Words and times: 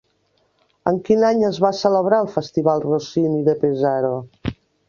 En 0.91 0.97
quin 1.09 1.25
any 1.29 1.43
es 1.51 1.59
va 1.65 1.71
celebrar 1.81 2.21
el 2.25 2.31
Festival 2.39 2.85
Rossini 2.89 3.47
de 3.51 3.59
Pesaro? 3.67 4.15